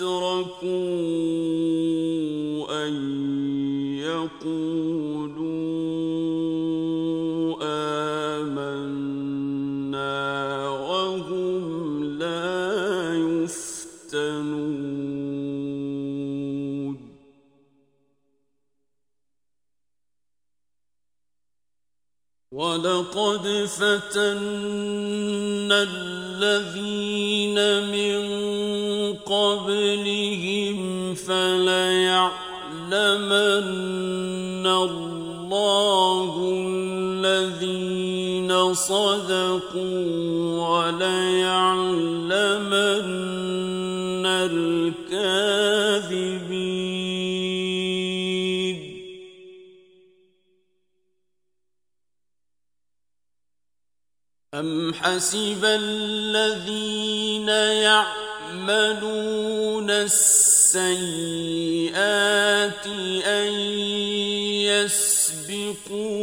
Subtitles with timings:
[0.00, 0.64] يتركوا
[2.86, 2.94] أن
[4.00, 4.80] يقولوا
[8.40, 9.08] آمنا
[10.68, 14.40] وهم لا يفتنون.
[22.52, 24.98] ولقد فتنا
[25.82, 27.58] الذين
[27.92, 28.49] من
[29.30, 30.78] قبلهم
[31.14, 32.30] فليعلمن
[34.66, 36.32] الله
[37.22, 40.10] الذين صدقوا
[40.68, 41.46] وليعلمن
[44.26, 45.70] الكاذبين.
[54.54, 57.48] أم حسب الذين
[58.60, 60.76] يعملون السيئات
[63.26, 63.52] أن
[65.48, 66.20] يسبقونا.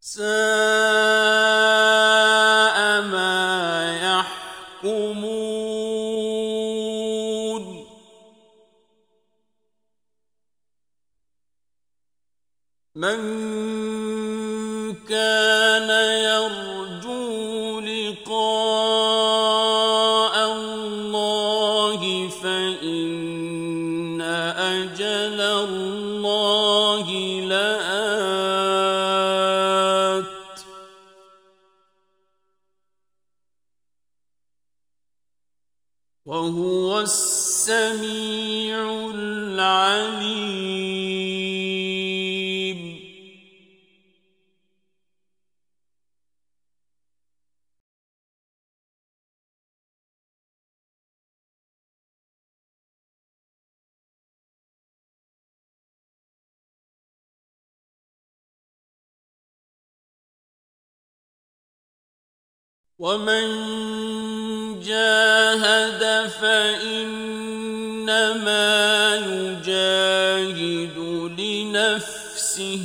[0.00, 0.75] ساء
[62.98, 63.46] ومن
[64.80, 67.56] جاهد فإنما
[69.16, 70.96] يجاهد
[71.38, 72.80] لنفسه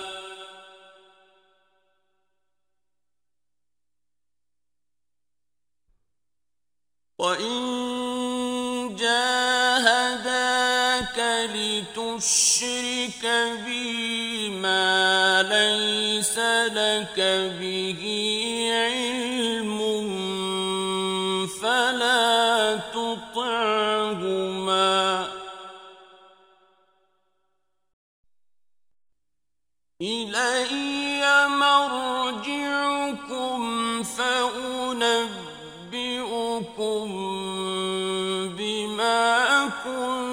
[7.18, 10.38] وإن جاهداك
[11.54, 13.24] لتشرك
[13.66, 17.20] بي ما ليس لك
[17.60, 18.59] به
[23.60, 25.26] تطعهما
[30.00, 32.80] إلي مرجعكم
[34.02, 35.10] فأنبئكم
[38.56, 40.29] بما كنتم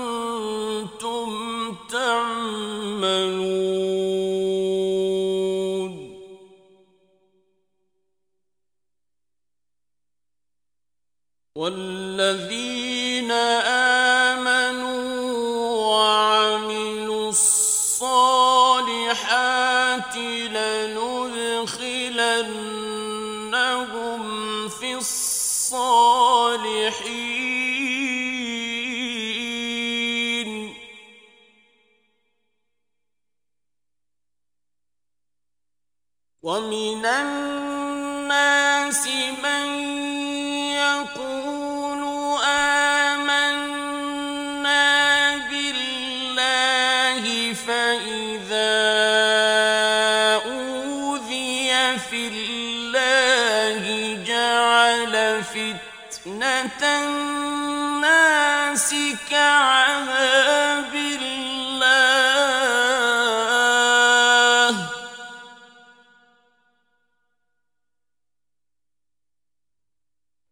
[59.29, 61.47] كعذاب الله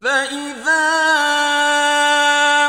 [0.01, 0.85] فإذا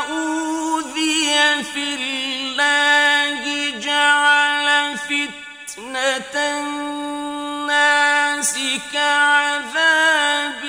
[0.09, 3.41] أوذي في الله
[3.79, 8.53] جعل فتنة الناس
[8.93, 10.63] كعذاب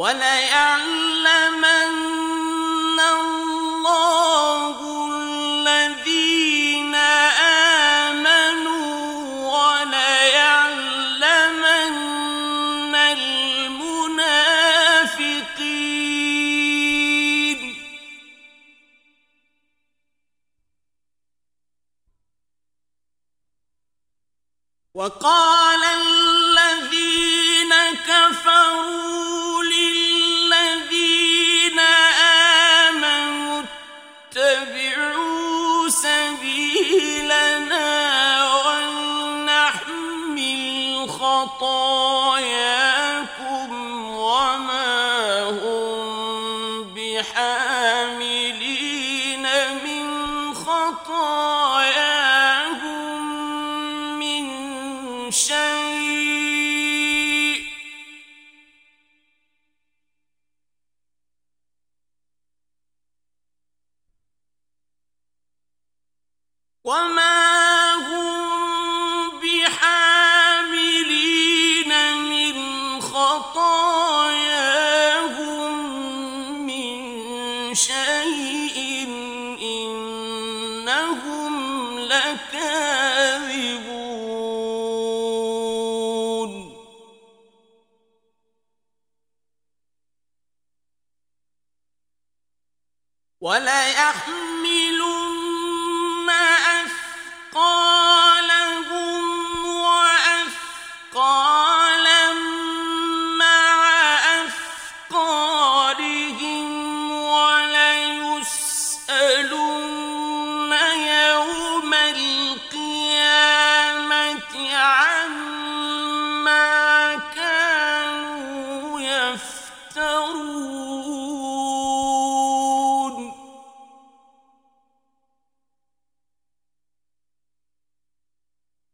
[0.00, 1.99] وليعلمن
[34.30, 37.29] اتبعوا سبيل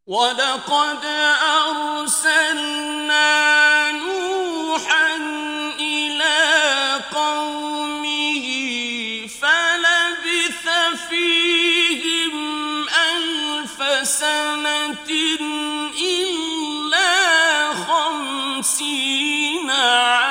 [0.07, 1.05] ولقد
[1.67, 3.21] أرسلنا
[3.91, 5.15] نوحا
[5.79, 6.35] إلى
[7.15, 8.45] قومه
[9.41, 10.65] فلبث
[11.09, 12.35] فيهم
[12.87, 15.09] ألف سنة
[16.01, 17.09] إلا
[17.73, 20.26] خمسين عاما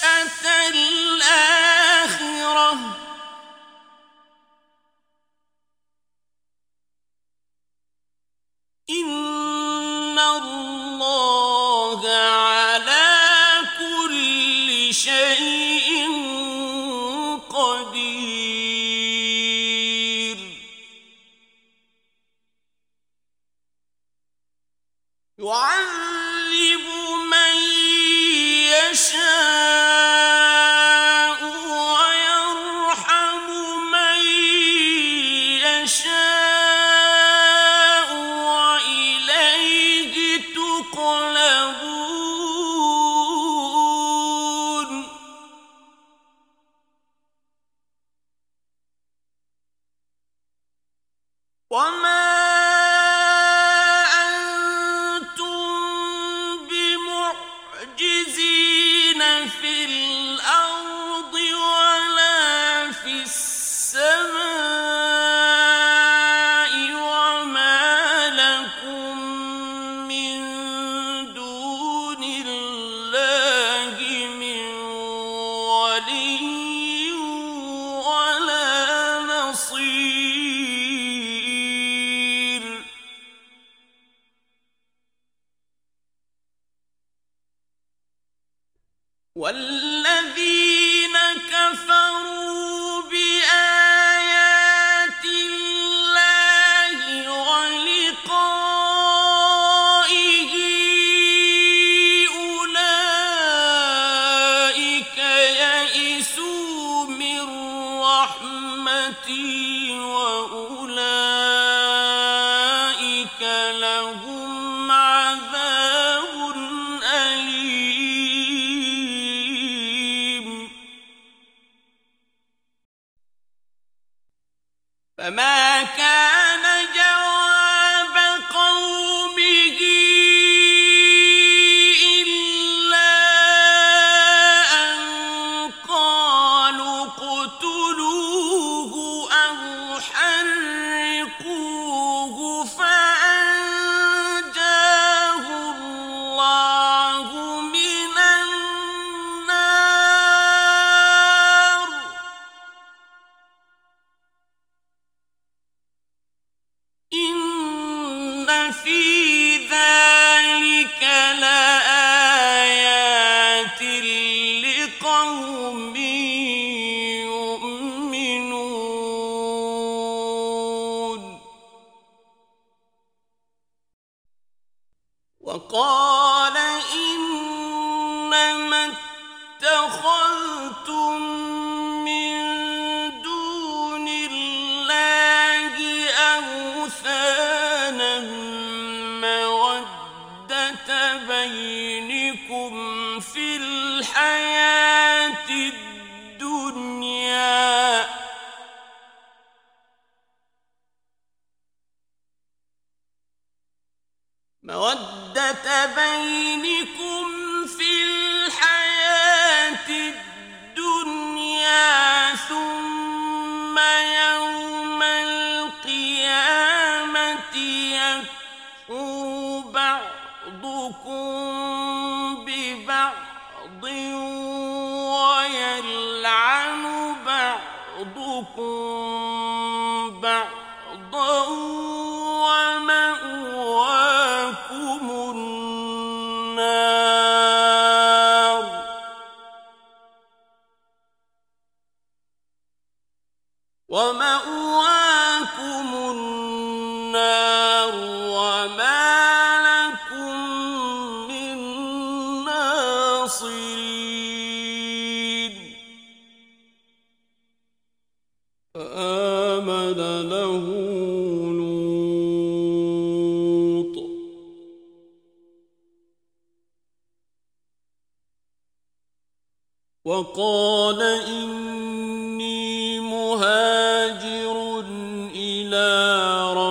[2.72, 3.11] أنتم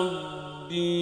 [0.00, 0.99] ربي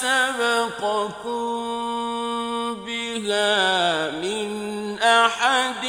[0.00, 1.60] سبقكم
[2.86, 4.48] بها من
[4.98, 5.84] أحد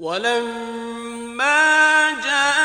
[0.00, 1.60] ولما
[2.24, 2.59] جاءت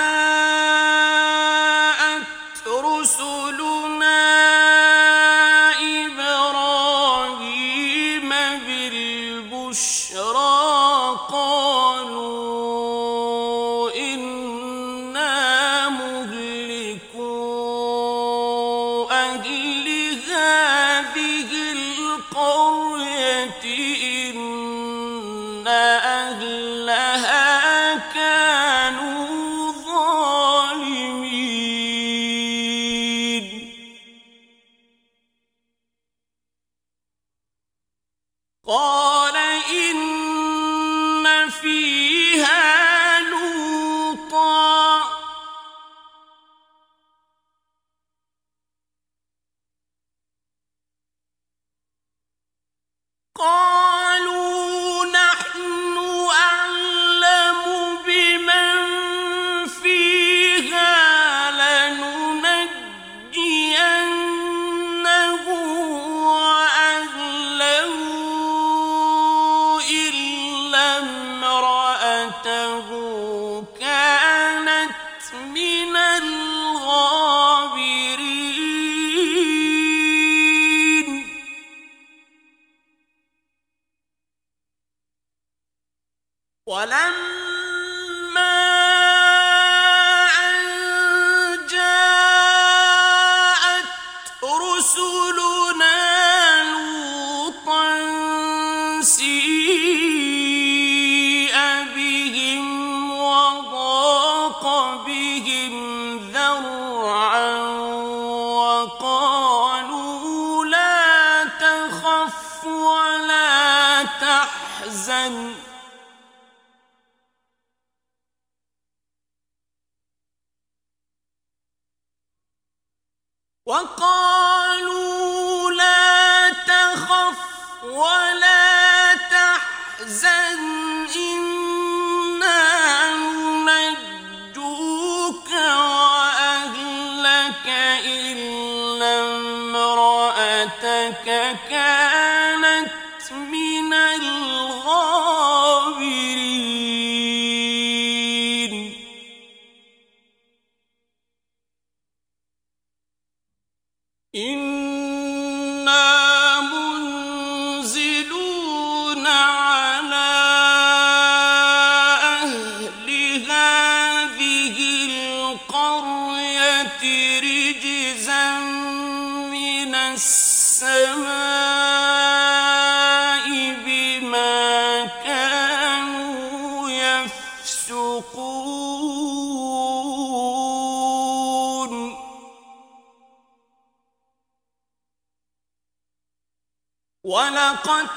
[187.25, 188.07] ولقد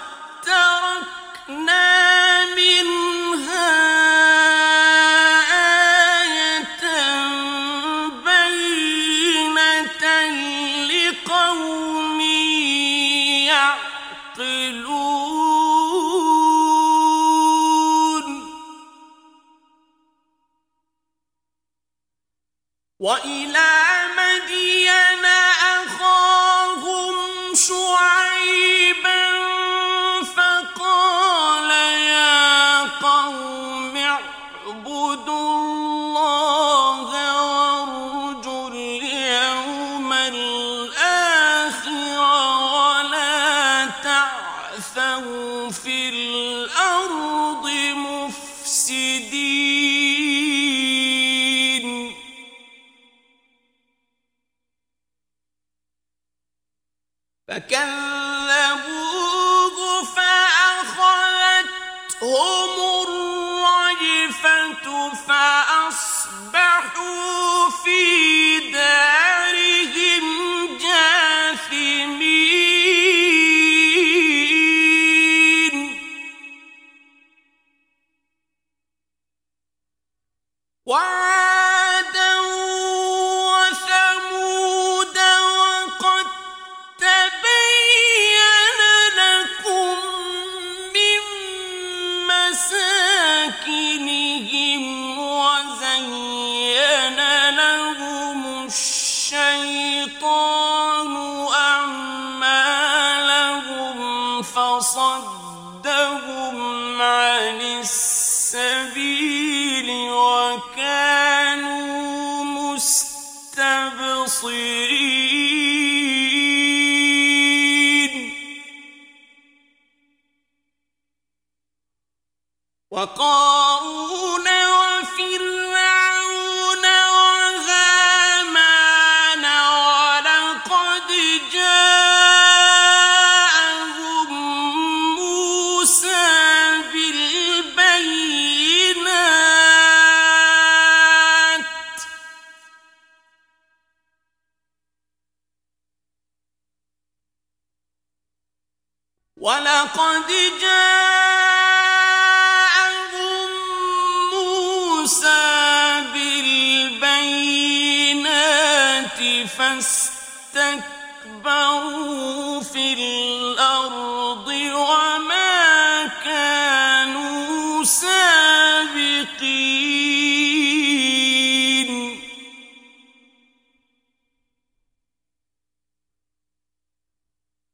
[0.42, 1.84] تركنا
[2.54, 3.07] منها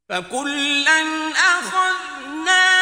[0.09, 2.74] فكلا أخذنا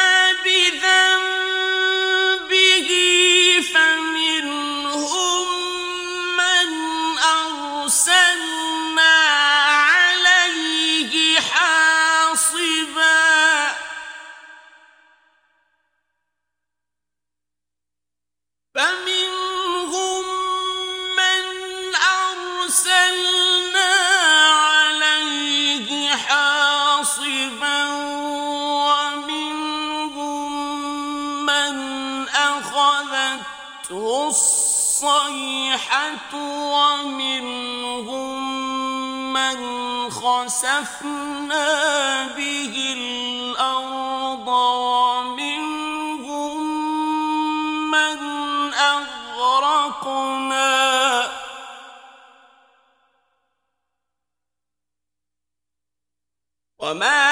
[36.74, 38.44] ومنهم
[39.34, 39.58] من
[40.10, 41.68] خسفنا
[42.38, 45.44] به الأرض ومنهم
[47.92, 48.18] من
[48.74, 50.74] أغرقنا
[56.80, 57.23] وما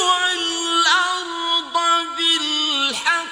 [0.09, 1.75] والأرض
[2.17, 3.29] بالحق.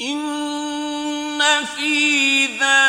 [0.00, 2.85] إن في ذلك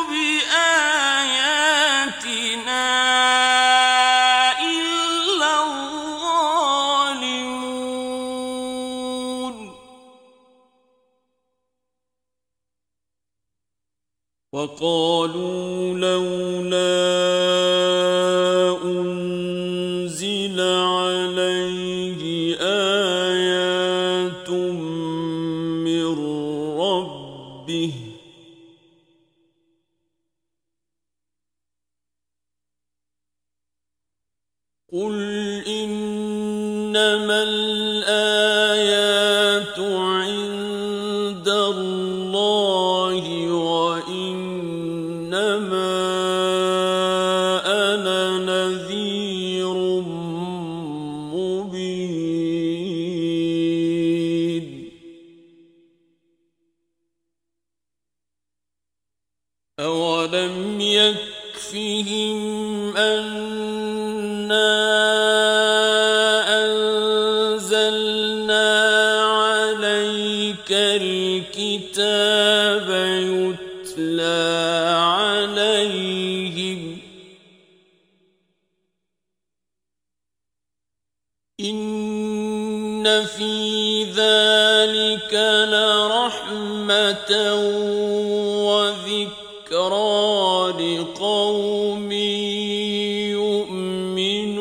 [88.67, 90.07] وذكرى
[90.79, 92.11] لقوم
[93.31, 94.57] يؤمنون.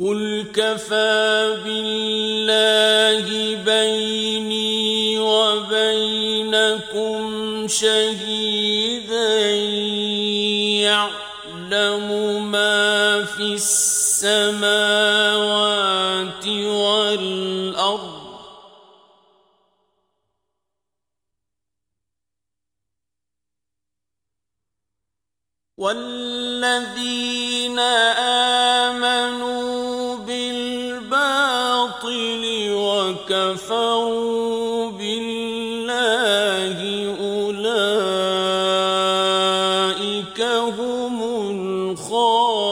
[0.00, 0.22] قل
[0.54, 3.26] كفى بالله
[3.64, 6.42] بيني وبينكم
[7.68, 9.40] شهيدا
[10.82, 12.06] يعلم
[12.50, 14.82] ما في السماوات
[33.32, 36.78] وكفروا بالله
[37.20, 37.60] أولئك
[40.78, 41.16] هم
[41.92, 42.66] الخاسرون.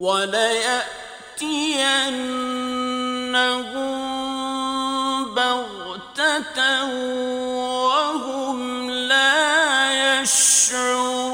[0.05, 0.85] وليأتينهم
[5.35, 6.59] بغتة
[7.89, 11.25] وهم لا يشعرون.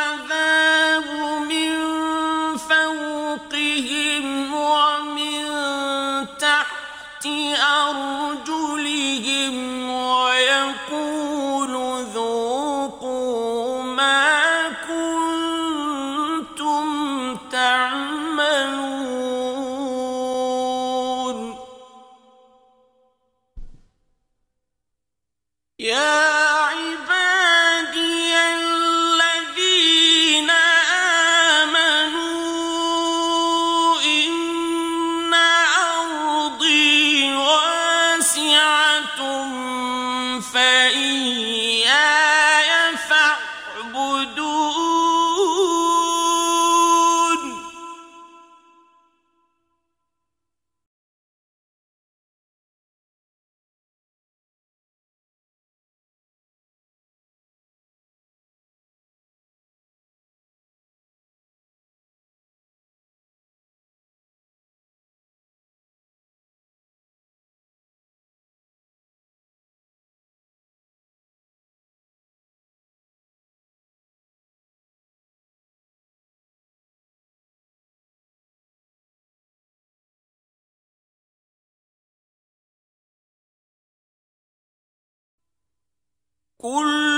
[86.61, 87.10] كل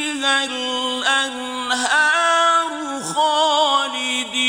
[0.00, 1.90] إذا الأنهار
[3.14, 4.40] خالدين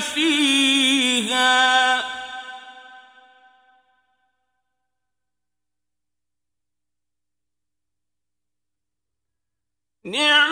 [0.00, 1.54] فيها
[10.04, 10.43] نعم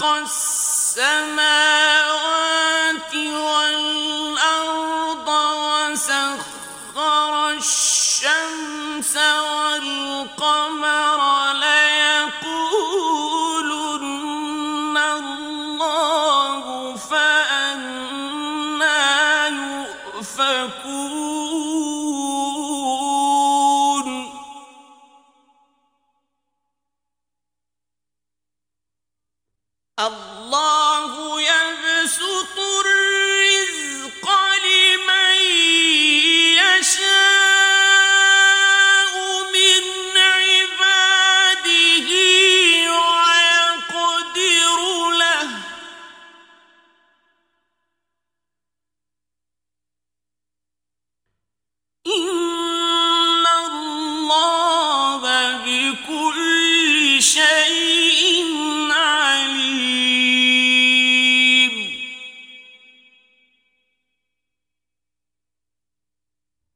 [0.00, 1.44] خلق السماوات
[3.14, 9.16] والأرض وسخر الشمس
[9.52, 11.19] والقمر